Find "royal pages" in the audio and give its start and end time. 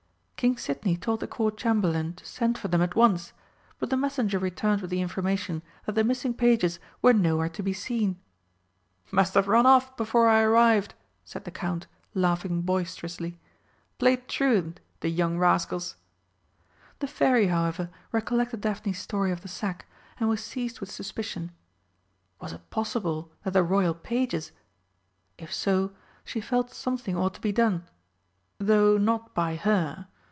23.61-24.53